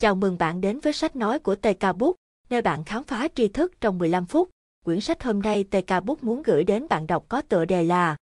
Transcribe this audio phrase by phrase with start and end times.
[0.00, 2.16] Chào mừng bạn đến với sách nói của TK Book,
[2.50, 4.50] nơi bạn khám phá tri thức trong 15 phút.
[4.84, 8.16] Quyển sách hôm nay TK Book muốn gửi đến bạn đọc có tựa đề là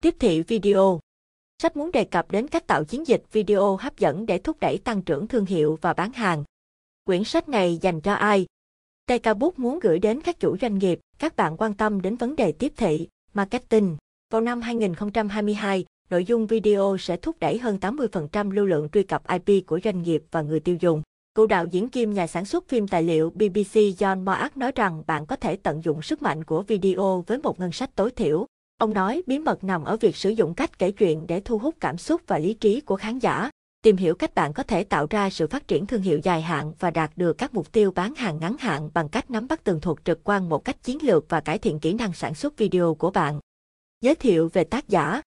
[0.00, 1.00] Tiếp thị video.
[1.62, 4.78] Sách muốn đề cập đến cách tạo chiến dịch video hấp dẫn để thúc đẩy
[4.78, 6.44] tăng trưởng thương hiệu và bán hàng.
[7.04, 8.46] Quyển sách này dành cho ai?
[9.06, 12.36] TK Book muốn gửi đến các chủ doanh nghiệp, các bạn quan tâm đến vấn
[12.36, 13.96] đề tiếp thị, marketing.
[14.30, 19.22] Vào năm 2022, nội dung video sẽ thúc đẩy hơn 80% lưu lượng truy cập
[19.28, 21.02] IP của doanh nghiệp và người tiêu dùng.
[21.36, 25.02] Cựu đạo diễn kim nhà sản xuất phim tài liệu BBC John Moat nói rằng
[25.06, 28.46] bạn có thể tận dụng sức mạnh của video với một ngân sách tối thiểu.
[28.78, 31.74] Ông nói bí mật nằm ở việc sử dụng cách kể chuyện để thu hút
[31.80, 33.50] cảm xúc và lý trí của khán giả.
[33.82, 36.72] Tìm hiểu cách bạn có thể tạo ra sự phát triển thương hiệu dài hạn
[36.78, 39.80] và đạt được các mục tiêu bán hàng ngắn hạn bằng cách nắm bắt tường
[39.80, 42.94] thuật trực quan một cách chiến lược và cải thiện kỹ năng sản xuất video
[42.94, 43.40] của bạn.
[44.00, 45.22] Giới thiệu về tác giả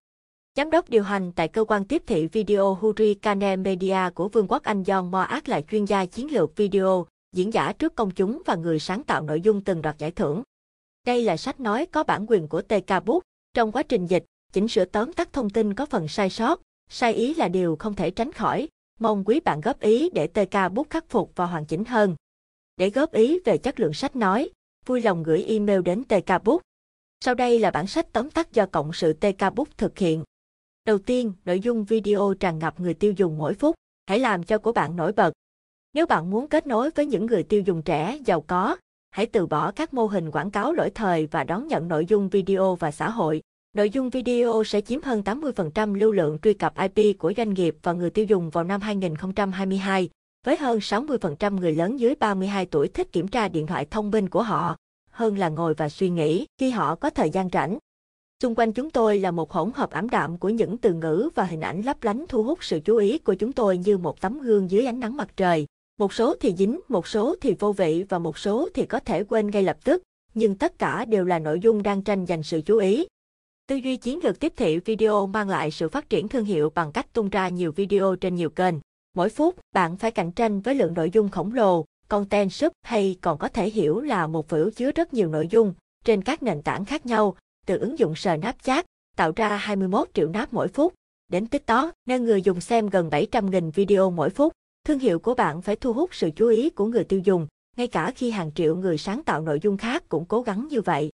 [0.58, 4.62] Giám đốc điều hành tại cơ quan tiếp thị video Hurricane Media của Vương quốc
[4.62, 8.54] Anh John Moat là chuyên gia chiến lược video, diễn giả trước công chúng và
[8.54, 10.42] người sáng tạo nội dung từng đoạt giải thưởng.
[11.06, 13.22] Đây là sách nói có bản quyền của TK Book.
[13.54, 17.14] Trong quá trình dịch, chỉnh sửa tóm tắt thông tin có phần sai sót, sai
[17.14, 18.68] ý là điều không thể tránh khỏi.
[19.00, 22.16] Mong quý bạn góp ý để TK Book khắc phục và hoàn chỉnh hơn.
[22.76, 24.50] Để góp ý về chất lượng sách nói,
[24.86, 26.62] vui lòng gửi email đến TK Book.
[27.20, 30.24] Sau đây là bản sách tóm tắt do Cộng sự TK Book thực hiện.
[30.88, 33.74] Đầu tiên, nội dung video tràn ngập người tiêu dùng mỗi phút.
[34.06, 35.32] Hãy làm cho của bạn nổi bật.
[35.94, 38.76] Nếu bạn muốn kết nối với những người tiêu dùng trẻ, giàu có,
[39.10, 42.28] hãy từ bỏ các mô hình quảng cáo lỗi thời và đón nhận nội dung
[42.28, 43.42] video và xã hội.
[43.76, 47.76] Nội dung video sẽ chiếm hơn 80% lưu lượng truy cập IP của doanh nghiệp
[47.82, 50.08] và người tiêu dùng vào năm 2022,
[50.46, 54.28] với hơn 60% người lớn dưới 32 tuổi thích kiểm tra điện thoại thông minh
[54.28, 54.76] của họ,
[55.10, 57.78] hơn là ngồi và suy nghĩ khi họ có thời gian rảnh.
[58.42, 61.44] Xung quanh chúng tôi là một hỗn hợp ảm đạm của những từ ngữ và
[61.44, 64.40] hình ảnh lấp lánh thu hút sự chú ý của chúng tôi như một tấm
[64.40, 65.66] gương dưới ánh nắng mặt trời.
[65.98, 69.24] Một số thì dính, một số thì vô vị và một số thì có thể
[69.24, 70.02] quên ngay lập tức,
[70.34, 73.06] nhưng tất cả đều là nội dung đang tranh giành sự chú ý.
[73.66, 76.92] Tư duy chiến lược tiếp thị video mang lại sự phát triển thương hiệu bằng
[76.92, 78.74] cách tung ra nhiều video trên nhiều kênh.
[79.14, 83.16] Mỗi phút, bạn phải cạnh tranh với lượng nội dung khổng lồ, content sub hay
[83.20, 85.74] còn có thể hiểu là một phễu chứa rất nhiều nội dung
[86.04, 87.36] trên các nền tảng khác nhau,
[87.68, 88.86] từ ứng dụng Snapchat,
[89.16, 90.94] tạo ra 21 triệu nắp mỗi phút,
[91.28, 94.52] đến TikTok, nơi người dùng xem gần 700.000 video mỗi phút.
[94.84, 97.46] Thương hiệu của bạn phải thu hút sự chú ý của người tiêu dùng,
[97.76, 100.80] ngay cả khi hàng triệu người sáng tạo nội dung khác cũng cố gắng như
[100.80, 101.10] vậy.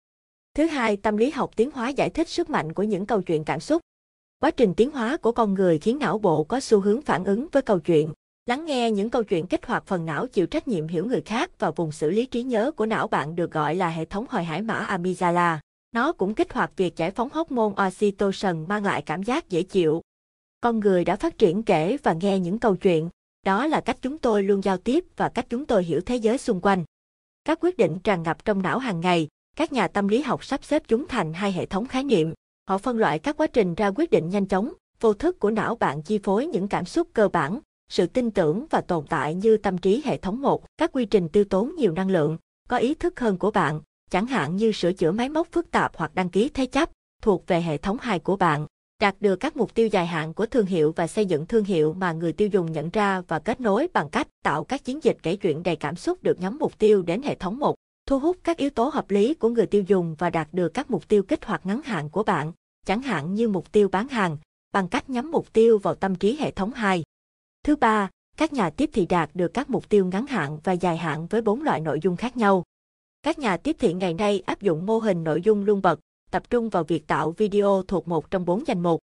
[0.55, 3.45] Thứ hai, tâm lý học tiến hóa giải thích sức mạnh của những câu chuyện
[3.45, 3.83] cảm xúc.
[4.41, 7.47] Quá trình tiến hóa của con người khiến não bộ có xu hướng phản ứng
[7.53, 8.13] với câu chuyện.
[8.47, 11.51] Lắng nghe những câu chuyện kích hoạt phần não chịu trách nhiệm hiểu người khác
[11.59, 14.45] và vùng xử lý trí nhớ của não bạn được gọi là hệ thống hồi
[14.45, 15.61] hải mã amygdala.
[15.92, 20.03] Nó cũng kích hoạt việc giải phóng hormone oxytocin mang lại cảm giác dễ chịu.
[20.60, 23.08] Con người đã phát triển kể và nghe những câu chuyện,
[23.47, 26.38] đó là cách chúng tôi luôn giao tiếp và cách chúng tôi hiểu thế giới
[26.38, 26.84] xung quanh.
[27.44, 30.64] Các quyết định tràn ngập trong não hàng ngày, các nhà tâm lý học sắp
[30.64, 32.32] xếp chúng thành hai hệ thống khái niệm.
[32.69, 35.74] Họ phân loại các quá trình ra quyết định nhanh chóng, vô thức của não
[35.74, 39.56] bạn chi phối những cảm xúc cơ bản, sự tin tưởng và tồn tại như
[39.56, 42.38] tâm trí hệ thống 1, các quy trình tiêu tốn nhiều năng lượng,
[42.69, 43.80] có ý thức hơn của bạn,
[44.12, 46.91] chẳng hạn như sửa chữa máy móc phức tạp hoặc đăng ký thế chấp,
[47.23, 48.67] thuộc về hệ thống hai của bạn.
[49.00, 51.93] Đạt được các mục tiêu dài hạn của thương hiệu và xây dựng thương hiệu
[51.93, 55.17] mà người tiêu dùng nhận ra và kết nối bằng cách tạo các chiến dịch
[55.22, 57.75] kể chuyện đầy cảm xúc được nhắm mục tiêu đến hệ thống một
[58.06, 60.91] thu hút các yếu tố hợp lý của người tiêu dùng và đạt được các
[60.91, 62.53] mục tiêu kích hoạt ngắn hạn của bạn,
[62.87, 64.37] chẳng hạn như mục tiêu bán hàng,
[64.72, 67.03] bằng cách nhắm mục tiêu vào tâm trí hệ thống 2.
[67.65, 70.97] Thứ ba, các nhà tiếp thị đạt được các mục tiêu ngắn hạn và dài
[70.97, 72.62] hạn với bốn loại nội dung khác nhau.
[73.22, 76.00] Các nhà tiếp thị ngày nay áp dụng mô hình nội dung luôn bật,
[76.31, 79.00] tập trung vào việc tạo video thuộc một trong bốn danh mục.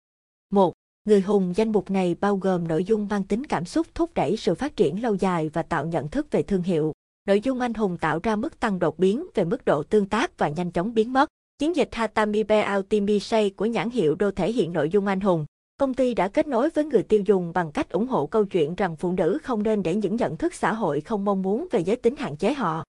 [0.49, 0.73] Một,
[1.07, 4.37] Người hùng danh mục này bao gồm nội dung mang tính cảm xúc thúc đẩy
[4.37, 6.93] sự phát triển lâu dài và tạo nhận thức về thương hiệu.
[7.27, 10.37] Nội dung anh hùng tạo ra mức tăng đột biến về mức độ tương tác
[10.37, 11.29] và nhanh chóng biến mất.
[11.59, 15.45] Chiến dịch Hatamibe Ultimisei của nhãn hiệu đô thể hiện nội dung anh hùng.
[15.77, 18.75] Công ty đã kết nối với người tiêu dùng bằng cách ủng hộ câu chuyện
[18.75, 21.79] rằng phụ nữ không nên để những nhận thức xã hội không mong muốn về
[21.79, 22.83] giới tính hạn chế họ.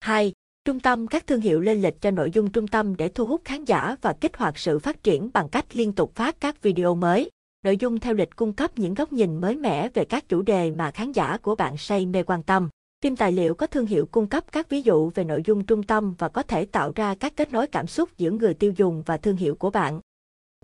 [0.00, 0.32] 2.
[0.64, 3.40] Trung tâm các thương hiệu lên lịch cho nội dung trung tâm để thu hút
[3.44, 6.94] khán giả và kích hoạt sự phát triển bằng cách liên tục phát các video
[6.94, 7.30] mới.
[7.64, 10.70] Nội dung theo lịch cung cấp những góc nhìn mới mẻ về các chủ đề
[10.70, 12.68] mà khán giả của bạn say mê quan tâm.
[13.02, 15.82] Phim tài liệu có thương hiệu cung cấp các ví dụ về nội dung trung
[15.82, 19.02] tâm và có thể tạo ra các kết nối cảm xúc giữa người tiêu dùng
[19.06, 20.00] và thương hiệu của bạn.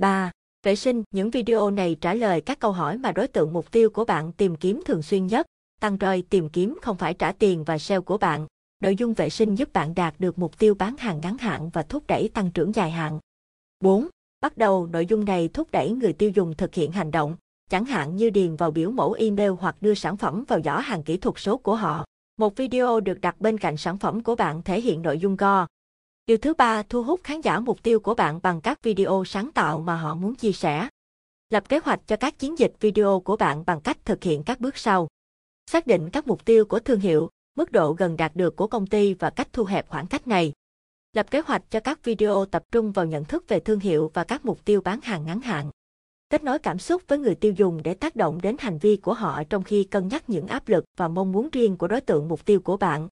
[0.00, 0.30] 3.
[0.62, 3.90] Vệ sinh, những video này trả lời các câu hỏi mà đối tượng mục tiêu
[3.90, 5.46] của bạn tìm kiếm thường xuyên nhất.
[5.80, 8.46] Tăng roi tìm kiếm không phải trả tiền và SEO của bạn.
[8.80, 11.82] Nội dung vệ sinh giúp bạn đạt được mục tiêu bán hàng ngắn hạn và
[11.82, 13.18] thúc đẩy tăng trưởng dài hạn.
[13.80, 14.08] 4.
[14.40, 17.36] Bắt đầu, nội dung này thúc đẩy người tiêu dùng thực hiện hành động.
[17.70, 21.02] chẳng hạn như điền vào biểu mẫu email hoặc đưa sản phẩm vào giỏ hàng
[21.02, 22.04] kỹ thuật số của họ.
[22.36, 25.66] Một video được đặt bên cạnh sản phẩm của bạn thể hiện nội dung go.
[26.26, 29.52] Điều thứ ba, thu hút khán giả mục tiêu của bạn bằng các video sáng
[29.52, 30.88] tạo mà họ muốn chia sẻ.
[31.50, 34.60] Lập kế hoạch cho các chiến dịch video của bạn bằng cách thực hiện các
[34.60, 35.08] bước sau.
[35.70, 38.86] Xác định các mục tiêu của thương hiệu, mức độ gần đạt được của công
[38.86, 40.52] ty và cách thu hẹp khoảng cách này.
[41.12, 44.24] Lập kế hoạch cho các video tập trung vào nhận thức về thương hiệu và
[44.24, 45.70] các mục tiêu bán hàng ngắn hạn.
[46.30, 49.14] Kết nối cảm xúc với người tiêu dùng để tác động đến hành vi của
[49.14, 52.28] họ trong khi cân nhắc những áp lực và mong muốn riêng của đối tượng
[52.28, 53.08] mục tiêu của bạn.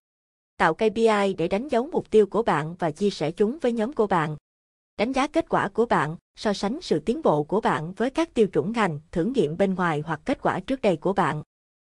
[0.56, 3.92] Tạo KPI để đánh dấu mục tiêu của bạn và chia sẻ chúng với nhóm
[3.92, 4.36] của bạn.
[4.98, 8.34] Đánh giá kết quả của bạn, so sánh sự tiến bộ của bạn với các
[8.34, 11.42] tiêu chuẩn ngành, thử nghiệm bên ngoài hoặc kết quả trước đây của bạn.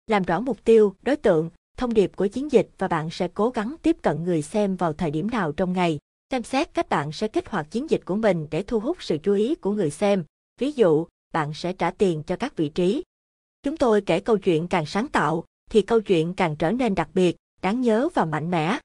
[0.06, 3.50] Làm rõ mục tiêu, đối tượng, thông điệp của chiến dịch và bạn sẽ cố
[3.50, 5.98] gắng tiếp cận người xem vào thời điểm nào trong ngày.
[6.30, 9.18] Xem xét cách bạn sẽ kích hoạt chiến dịch của mình để thu hút sự
[9.22, 10.24] chú ý của người xem.
[10.60, 13.02] Ví dụ, bạn sẽ trả tiền cho các vị trí.
[13.62, 17.08] Chúng tôi kể câu chuyện càng sáng tạo, thì câu chuyện càng trở nên đặc
[17.14, 18.78] biệt, đáng nhớ và mạnh mẽ.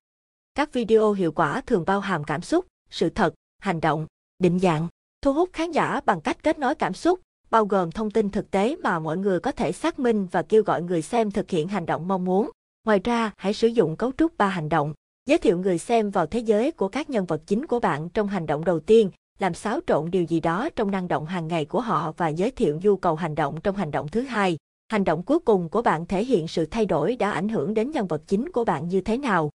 [0.55, 4.07] Các video hiệu quả thường bao hàm cảm xúc, sự thật, hành động,
[4.39, 4.87] định dạng,
[5.21, 7.19] thu hút khán giả bằng cách kết nối cảm xúc,
[7.49, 10.63] bao gồm thông tin thực tế mà mọi người có thể xác minh và kêu
[10.63, 12.49] gọi người xem thực hiện hành động mong muốn.
[12.87, 14.93] Ngoài ra, hãy sử dụng cấu trúc ba hành động,
[15.25, 18.27] giới thiệu người xem vào thế giới của các nhân vật chính của bạn trong
[18.27, 21.65] hành động đầu tiên, làm xáo trộn điều gì đó trong năng động hàng ngày
[21.65, 24.57] của họ và giới thiệu nhu cầu hành động trong hành động thứ hai.
[24.89, 27.91] Hành động cuối cùng của bạn thể hiện sự thay đổi đã ảnh hưởng đến
[27.91, 29.49] nhân vật chính của bạn như thế nào.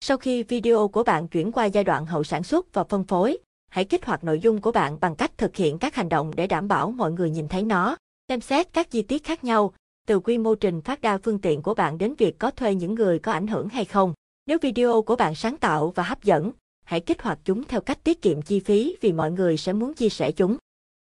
[0.00, 3.38] Sau khi video của bạn chuyển qua giai đoạn hậu sản xuất và phân phối,
[3.70, 6.46] hãy kích hoạt nội dung của bạn bằng cách thực hiện các hành động để
[6.46, 7.96] đảm bảo mọi người nhìn thấy nó.
[8.28, 9.72] Xem xét các chi tiết khác nhau,
[10.06, 12.94] từ quy mô trình phát đa phương tiện của bạn đến việc có thuê những
[12.94, 14.14] người có ảnh hưởng hay không.
[14.46, 16.52] Nếu video của bạn sáng tạo và hấp dẫn,
[16.84, 19.94] hãy kích hoạt chúng theo cách tiết kiệm chi phí vì mọi người sẽ muốn
[19.94, 20.56] chia sẻ chúng.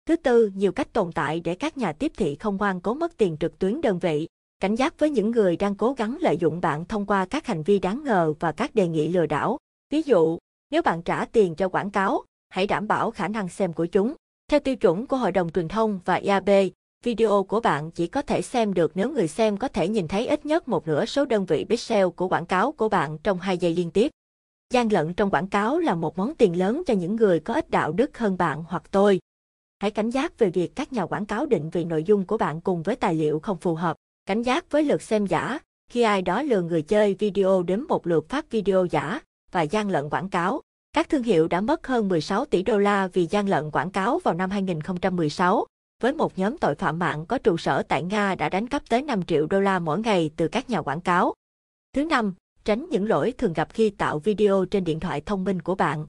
[0.07, 3.17] Thứ tư, nhiều cách tồn tại để các nhà tiếp thị không ngoan cố mất
[3.17, 4.29] tiền trực tuyến đơn vị.
[4.61, 7.63] Cảnh giác với những người đang cố gắng lợi dụng bạn thông qua các hành
[7.63, 9.59] vi đáng ngờ và các đề nghị lừa đảo.
[9.91, 10.39] Ví dụ,
[10.71, 14.15] nếu bạn trả tiền cho quảng cáo, hãy đảm bảo khả năng xem của chúng.
[14.49, 16.51] Theo tiêu chuẩn của Hội đồng Truyền thông và IAB,
[17.03, 20.27] video của bạn chỉ có thể xem được nếu người xem có thể nhìn thấy
[20.27, 23.59] ít nhất một nửa số đơn vị pixel của quảng cáo của bạn trong 2
[23.59, 24.11] giây liên tiếp.
[24.75, 27.71] Gian lận trong quảng cáo là một món tiền lớn cho những người có ít
[27.71, 29.21] đạo đức hơn bạn hoặc tôi.
[29.79, 32.61] Hãy cảnh giác về việc các nhà quảng cáo định vị nội dung của bạn
[32.61, 33.97] cùng với tài liệu không phù hợp.
[34.27, 35.59] Cảnh giác với lượt xem giả,
[35.91, 39.21] khi ai đó lừa người chơi video đến một lượt phát video giả
[39.53, 40.61] và gian lận quảng cáo.
[40.93, 44.19] Các thương hiệu đã mất hơn 16 tỷ đô la vì gian lận quảng cáo
[44.19, 45.67] vào năm 2016,
[46.03, 49.03] với một nhóm tội phạm mạng có trụ sở tại Nga đã đánh cắp tới
[49.03, 51.35] 5 triệu đô la mỗi ngày từ các nhà quảng cáo.
[51.95, 52.35] Thứ năm,
[52.65, 56.07] tránh những lỗi thường gặp khi tạo video trên điện thoại thông minh của bạn.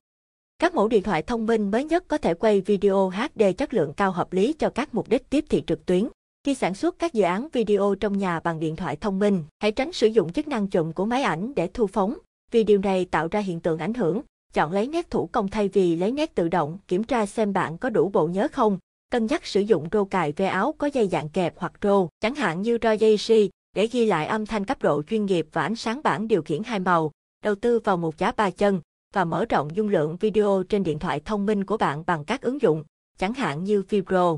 [0.60, 3.94] Các mẫu điện thoại thông minh mới nhất có thể quay video HD chất lượng
[3.94, 6.08] cao hợp lý cho các mục đích tiếp thị trực tuyến.
[6.44, 9.72] Khi sản xuất các dự án video trong nhà bằng điện thoại thông minh, hãy
[9.72, 12.18] tránh sử dụng chức năng chụm của máy ảnh để thu phóng,
[12.52, 14.22] vì điều này tạo ra hiện tượng ảnh hưởng.
[14.54, 17.78] Chọn lấy nét thủ công thay vì lấy nét tự động, kiểm tra xem bạn
[17.78, 18.78] có đủ bộ nhớ không.
[19.14, 22.36] Cân nhắc sử dụng rô cài ve áo có dây dạng kẹp hoặc rô, chẳng
[22.36, 25.62] hạn như rô dây si, để ghi lại âm thanh cấp độ chuyên nghiệp và
[25.62, 27.12] ánh sáng bảng điều khiển hai màu.
[27.44, 28.82] Đầu tư vào một giá ba chân
[29.14, 32.42] và mở rộng dung lượng video trên điện thoại thông minh của bạn bằng các
[32.42, 32.84] ứng dụng,
[33.18, 34.38] chẳng hạn như Fibro.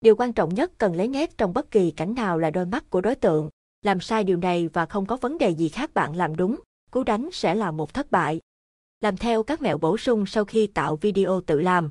[0.00, 2.90] Điều quan trọng nhất cần lấy nét trong bất kỳ cảnh nào là đôi mắt
[2.90, 3.50] của đối tượng.
[3.82, 6.56] Làm sai điều này và không có vấn đề gì khác bạn làm đúng,
[6.90, 8.40] cú đánh sẽ là một thất bại.
[9.00, 11.90] Làm theo các mẹo bổ sung sau khi tạo video tự làm.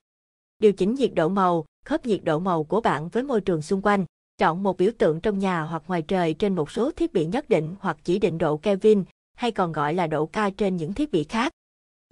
[0.65, 3.81] Điều chỉnh nhiệt độ màu, khớp nhiệt độ màu của bạn với môi trường xung
[3.81, 4.05] quanh.
[4.37, 7.49] Chọn một biểu tượng trong nhà hoặc ngoài trời trên một số thiết bị nhất
[7.49, 9.03] định hoặc chỉ định độ Kelvin,
[9.37, 11.51] hay còn gọi là độ K trên những thiết bị khác.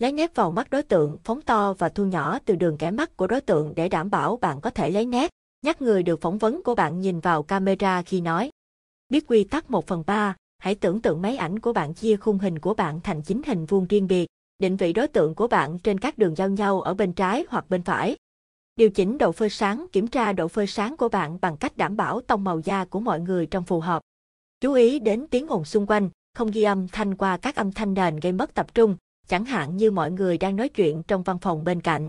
[0.02, 3.18] Lấy nét vào mắt đối tượng, phóng to và thu nhỏ từ đường kẻ mắt
[3.18, 5.32] của đối tượng để đảm bảo bạn có thể lấy nét.
[5.66, 8.52] Nhắc người được phỏng vấn của bạn nhìn vào camera khi nói.
[9.10, 12.40] Biết quy tắc 1 phần 3, hãy tưởng tượng máy ảnh của bạn chia khung
[12.40, 14.28] hình của bạn thành chín hình vuông riêng biệt.
[14.60, 17.70] Định vị đối tượng của bạn trên các đường giao nhau ở bên trái hoặc
[17.70, 18.16] bên phải.
[18.76, 21.98] Điều chỉnh độ phơi sáng, kiểm tra độ phơi sáng của bạn bằng cách đảm
[21.98, 24.02] bảo tông màu da của mọi người trong phù hợp.
[24.62, 27.94] Chú ý đến tiếng ồn xung quanh, không ghi âm thanh qua các âm thanh
[27.94, 31.38] nền gây mất tập trung, chẳng hạn như mọi người đang nói chuyện trong văn
[31.40, 32.08] phòng bên cạnh.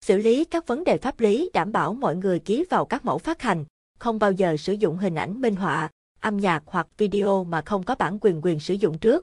[0.00, 3.18] Xử lý các vấn đề pháp lý đảm bảo mọi người ký vào các mẫu
[3.18, 3.64] phát hành,
[3.98, 7.82] không bao giờ sử dụng hình ảnh minh họa, âm nhạc hoặc video mà không
[7.82, 9.22] có bản quyền quyền sử dụng trước.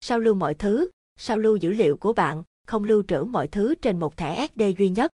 [0.00, 3.74] Sao lưu mọi thứ, sao lưu dữ liệu của bạn, không lưu trữ mọi thứ
[3.74, 5.10] trên một thẻ SD duy nhất.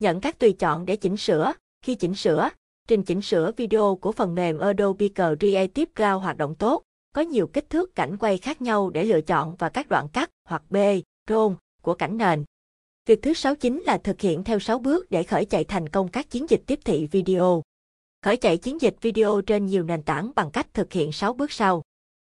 [0.00, 2.50] Nhận các tùy chọn để chỉnh sửa, khi chỉnh sửa,
[2.88, 7.46] trình chỉnh sửa video của phần mềm Adobe Creative Cloud hoạt động tốt, có nhiều
[7.46, 10.76] kích thước cảnh quay khác nhau để lựa chọn và các đoạn cắt hoặc B,
[11.28, 12.44] roll của cảnh nền.
[13.06, 16.08] Việc thứ sáu chính là thực hiện theo 6 bước để khởi chạy thành công
[16.08, 17.62] các chiến dịch tiếp thị video.
[18.22, 21.52] Khởi chạy chiến dịch video trên nhiều nền tảng bằng cách thực hiện 6 bước
[21.52, 21.82] sau.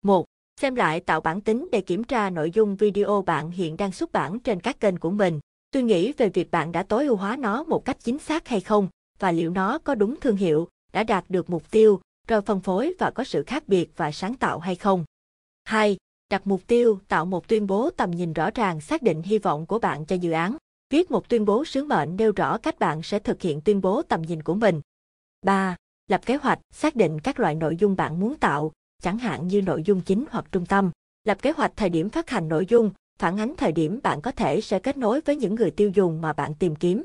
[0.03, 0.27] 1.
[0.61, 4.13] Xem lại tạo bản tính để kiểm tra nội dung video bạn hiện đang xuất
[4.13, 5.41] bản trên các kênh của mình.
[5.77, 8.61] Tôi nghĩ về việc bạn đã tối ưu hóa nó một cách chính xác hay
[8.61, 12.61] không, và liệu nó có đúng thương hiệu, đã đạt được mục tiêu, rồi phân
[12.61, 15.05] phối và có sự khác biệt và sáng tạo hay không.
[15.65, 15.97] 2.
[16.31, 19.67] Đặt mục tiêu, tạo một tuyên bố tầm nhìn rõ ràng xác định hy vọng
[19.67, 20.57] của bạn cho dự án.
[20.91, 24.03] Viết một tuyên bố sứ mệnh nêu rõ cách bạn sẽ thực hiện tuyên bố
[24.03, 24.81] tầm nhìn của mình.
[25.43, 25.77] 3.
[26.07, 29.63] Lập kế hoạch, xác định các loại nội dung bạn muốn tạo, chẳng hạn như
[29.63, 30.91] nội dung chính hoặc trung tâm.
[31.25, 34.31] Lập kế hoạch thời điểm phát hành nội dung, phản ánh thời điểm bạn có
[34.31, 37.05] thể sẽ kết nối với những người tiêu dùng mà bạn tìm kiếm.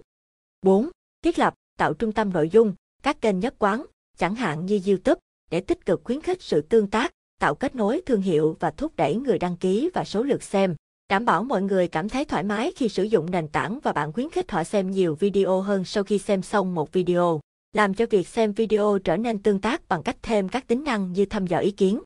[0.61, 0.89] 4.
[1.23, 3.85] Thiết lập, tạo trung tâm nội dung, các kênh nhất quán,
[4.17, 5.19] chẳng hạn như YouTube,
[5.51, 8.95] để tích cực khuyến khích sự tương tác, tạo kết nối thương hiệu và thúc
[8.95, 10.75] đẩy người đăng ký và số lượt xem.
[11.09, 14.13] Đảm bảo mọi người cảm thấy thoải mái khi sử dụng nền tảng và bạn
[14.13, 17.39] khuyến khích họ xem nhiều video hơn sau khi xem xong một video.
[17.73, 21.13] Làm cho việc xem video trở nên tương tác bằng cách thêm các tính năng
[21.13, 21.99] như thăm dò ý kiến.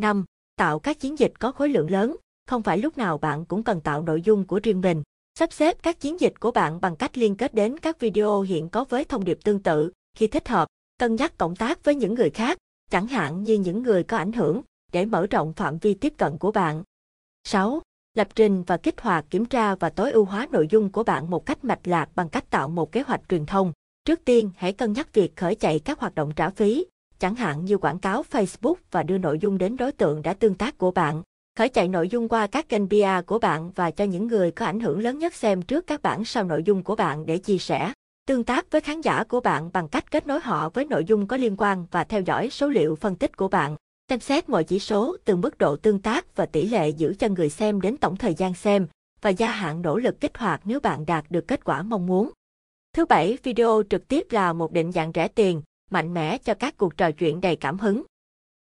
[0.00, 0.24] 5.
[0.56, 2.16] Tạo các chiến dịch có khối lượng lớn.
[2.46, 5.02] Không phải lúc nào bạn cũng cần tạo nội dung của riêng mình.
[5.38, 8.68] Sắp xếp các chiến dịch của bạn bằng cách liên kết đến các video hiện
[8.68, 9.90] có với thông điệp tương tự.
[10.16, 12.58] Khi thích hợp, cân nhắc cộng tác với những người khác,
[12.90, 16.38] chẳng hạn như những người có ảnh hưởng, để mở rộng phạm vi tiếp cận
[16.38, 16.82] của bạn.
[17.44, 17.82] 6.
[18.14, 21.30] Lập trình và kích hoạt kiểm tra và tối ưu hóa nội dung của bạn
[21.30, 23.72] một cách mạch lạc bằng cách tạo một kế hoạch truyền thông.
[24.04, 26.86] Trước tiên, hãy cân nhắc việc khởi chạy các hoạt động trả phí,
[27.18, 30.54] chẳng hạn như quảng cáo Facebook và đưa nội dung đến đối tượng đã tương
[30.54, 31.22] tác của bạn.
[31.58, 34.66] Khởi chạy nội dung qua các kênh PR của bạn và cho những người có
[34.66, 37.58] ảnh hưởng lớn nhất xem trước các bản sao nội dung của bạn để chia
[37.58, 37.92] sẻ.
[38.26, 41.26] Tương tác với khán giả của bạn bằng cách kết nối họ với nội dung
[41.26, 43.76] có liên quan và theo dõi số liệu phân tích của bạn.
[44.08, 47.28] Xem xét mọi chỉ số từ mức độ tương tác và tỷ lệ giữ cho
[47.28, 48.86] người xem đến tổng thời gian xem
[49.20, 52.30] và gia hạn nỗ lực kích hoạt nếu bạn đạt được kết quả mong muốn.
[52.96, 56.76] Thứ bảy, video trực tiếp là một định dạng rẻ tiền, mạnh mẽ cho các
[56.76, 58.02] cuộc trò chuyện đầy cảm hứng.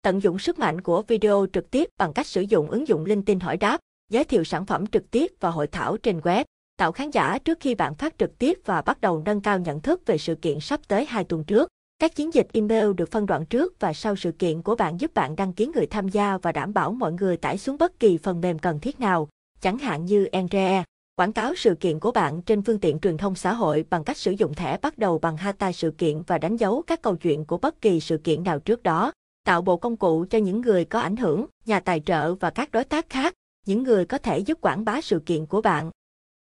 [0.04, 3.26] Tận dụng sức mạnh của video trực tiếp bằng cách sử dụng ứng dụng linh
[3.26, 3.80] tinh hỏi đáp,
[4.12, 6.44] giới thiệu sản phẩm trực tiếp và hội thảo trên web,
[6.78, 9.82] tạo khán giả trước khi bạn phát trực tiếp và bắt đầu nâng cao nhận
[9.82, 11.70] thức về sự kiện sắp tới hai tuần trước.
[12.00, 15.14] Các chiến dịch email được phân đoạn trước và sau sự kiện của bạn giúp
[15.14, 18.18] bạn đăng ký người tham gia và đảm bảo mọi người tải xuống bất kỳ
[18.18, 19.30] phần mềm cần thiết nào,
[19.62, 20.84] chẳng hạn như Andre.
[21.16, 24.18] Quảng cáo sự kiện của bạn trên phương tiện truyền thông xã hội bằng cách
[24.18, 27.46] sử dụng thẻ bắt đầu bằng hashtag sự kiện và đánh dấu các câu chuyện
[27.46, 29.12] của bất kỳ sự kiện nào trước đó.
[29.44, 32.72] Tạo bộ công cụ cho những người có ảnh hưởng, nhà tài trợ và các
[32.72, 33.34] đối tác khác,
[33.66, 35.92] những người có thể giúp quảng bá sự kiện của bạn.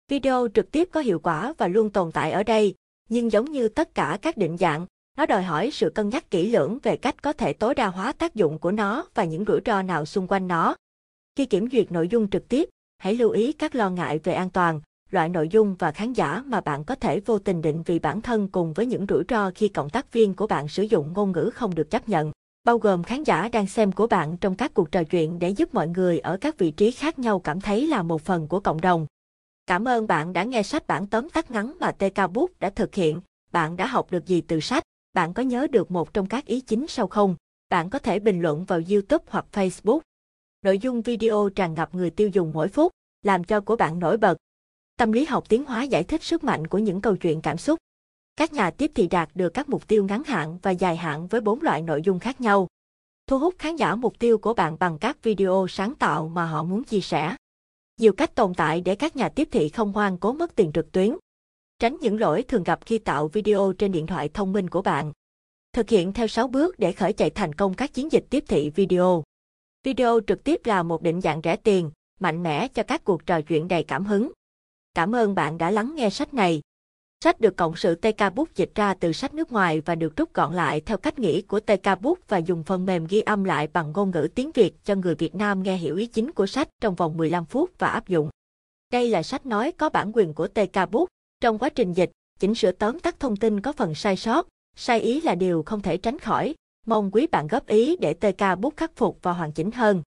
[0.08, 2.74] Video trực tiếp có hiệu quả và luôn tồn tại ở đây,
[3.08, 4.86] nhưng giống như tất cả các định dạng,
[5.16, 8.12] nó đòi hỏi sự cân nhắc kỹ lưỡng về cách có thể tối đa hóa
[8.12, 10.74] tác dụng của nó và những rủi ro nào xung quanh nó.
[11.36, 14.50] Khi kiểm duyệt nội dung trực tiếp, hãy lưu ý các lo ngại về an
[14.50, 17.98] toàn, loại nội dung và khán giả mà bạn có thể vô tình định vị
[17.98, 21.12] bản thân cùng với những rủi ro khi cộng tác viên của bạn sử dụng
[21.12, 22.32] ngôn ngữ không được chấp nhận,
[22.64, 25.74] bao gồm khán giả đang xem của bạn trong các cuộc trò chuyện để giúp
[25.74, 28.80] mọi người ở các vị trí khác nhau cảm thấy là một phần của cộng
[28.80, 29.06] đồng.
[29.66, 32.94] Cảm ơn bạn đã nghe sách bản tóm tắt ngắn mà TK Book đã thực
[32.94, 33.20] hiện.
[33.52, 34.82] Bạn đã học được gì từ sách?
[35.14, 37.36] Bạn có nhớ được một trong các ý chính sau không?
[37.68, 40.00] Bạn có thể bình luận vào YouTube hoặc Facebook.
[40.62, 44.16] Nội dung video tràn ngập người tiêu dùng mỗi phút, làm cho của bạn nổi
[44.16, 44.38] bật.
[44.96, 47.78] Tâm lý học tiến hóa giải thích sức mạnh của những câu chuyện cảm xúc.
[48.38, 51.40] Các nhà tiếp thị đạt được các mục tiêu ngắn hạn và dài hạn với
[51.40, 52.68] bốn loại nội dung khác nhau.
[53.26, 56.62] Thu hút khán giả mục tiêu của bạn bằng các video sáng tạo mà họ
[56.62, 57.36] muốn chia sẻ.
[58.00, 60.92] Nhiều cách tồn tại để các nhà tiếp thị không hoang cố mất tiền trực
[60.92, 61.16] tuyến.
[61.78, 65.12] Tránh những lỗi thường gặp khi tạo video trên điện thoại thông minh của bạn.
[65.72, 68.70] Thực hiện theo 6 bước để khởi chạy thành công các chiến dịch tiếp thị
[68.70, 69.22] video.
[69.84, 71.90] Video trực tiếp là một định dạng rẻ tiền,
[72.20, 74.32] mạnh mẽ cho các cuộc trò chuyện đầy cảm hứng.
[74.94, 76.60] Cảm ơn bạn đã lắng nghe sách này.
[77.24, 80.34] Sách được cộng sự TK Book dịch ra từ sách nước ngoài và được rút
[80.34, 83.68] gọn lại theo cách nghĩ của TK Book và dùng phần mềm ghi âm lại
[83.72, 86.68] bằng ngôn ngữ tiếng Việt cho người Việt Nam nghe hiểu ý chính của sách
[86.80, 88.30] trong vòng 15 phút và áp dụng.
[88.92, 91.08] Đây là sách nói có bản quyền của TK Book.
[91.40, 92.10] Trong quá trình dịch,
[92.40, 95.82] chỉnh sửa tóm tắt thông tin có phần sai sót, sai ý là điều không
[95.82, 96.54] thể tránh khỏi.
[96.86, 100.02] Mong quý bạn góp ý để TK Book khắc phục và hoàn chỉnh hơn.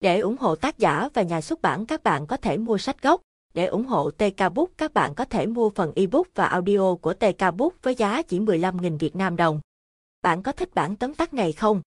[0.00, 3.02] Để ủng hộ tác giả và nhà xuất bản các bạn có thể mua sách
[3.02, 3.20] gốc.
[3.56, 7.14] Để ủng hộ TK Book các bạn có thể mua phần ebook và audio của
[7.14, 9.60] TK Book với giá chỉ 15.000 Việt Nam đồng.
[10.22, 11.82] Bạn có thích bản tóm tắt này không?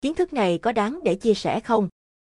[0.00, 1.88] Kiến thức này có đáng để chia sẻ không?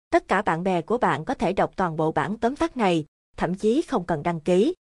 [0.09, 3.05] Tất cả bạn bè của bạn có thể đọc toàn bộ bản tóm tắt này,
[3.37, 4.73] thậm chí không cần đăng ký.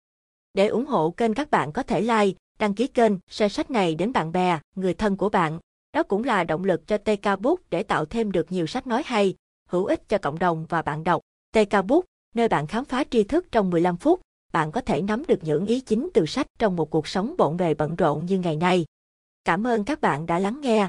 [0.55, 3.95] Để ủng hộ kênh các bạn có thể like, đăng ký kênh, share sách này
[3.95, 5.59] đến bạn bè, người thân của bạn.
[5.93, 9.03] Đó cũng là động lực cho TK Book để tạo thêm được nhiều sách nói
[9.07, 9.35] hay,
[9.69, 11.23] hữu ích cho cộng đồng và bạn đọc.
[11.53, 12.05] TK Book,
[12.37, 14.21] nơi bạn khám phá tri thức trong 15 phút,
[14.53, 17.57] bạn có thể nắm được những ý chính từ sách trong một cuộc sống bộn
[17.57, 18.85] bề bận rộn như ngày nay.
[19.45, 20.89] Cảm ơn các bạn đã lắng nghe.